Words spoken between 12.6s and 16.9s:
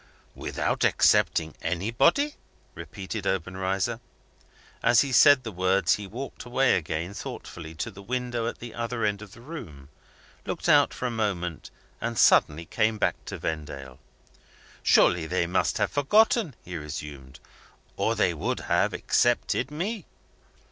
came back to Vendale. "Surely they must have forgotten?" he